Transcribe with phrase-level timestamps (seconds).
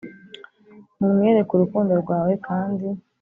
[0.99, 2.87] mumwereke urukundo rwawe kandi